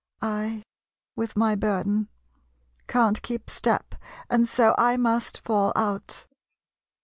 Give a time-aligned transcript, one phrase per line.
[0.23, 0.63] I,
[1.15, 2.09] with my burden,
[2.87, 3.93] can't keep step,
[4.31, 6.25] and so I must fall out.